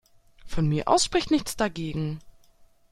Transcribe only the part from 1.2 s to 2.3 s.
nichts dagegen.